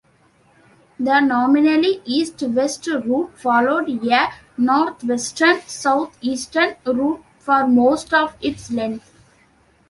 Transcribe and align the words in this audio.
The 0.99 1.19
nominally 1.19 2.01
east-west 2.05 2.87
route 2.87 3.37
followed 3.39 3.87
a 3.87 4.29
northwestern-southeastern 4.57 6.75
route 6.87 7.23
for 7.37 7.67
most 7.67 8.11
of 8.11 8.35
its 8.41 8.71
length. 8.71 9.11